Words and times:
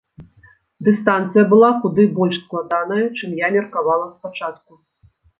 Дыстанцыя 0.85 1.43
была 1.51 1.67
куды 1.83 2.05
больш 2.19 2.39
складаная, 2.43 3.05
чым 3.19 3.35
я 3.41 3.47
меркавала 3.57 4.09
спачатку. 4.15 4.73